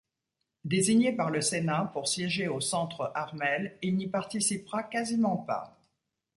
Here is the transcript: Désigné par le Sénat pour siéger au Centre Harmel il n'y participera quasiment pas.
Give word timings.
Désigné 0.63 1.11
par 1.13 1.29
le 1.29 1.41
Sénat 1.41 1.91
pour 1.93 2.07
siéger 2.07 2.47
au 2.47 2.59
Centre 2.59 3.11
Harmel 3.13 3.77
il 3.83 3.97
n'y 3.97 4.07
participera 4.07 4.81
quasiment 4.81 5.37
pas. 5.37 5.77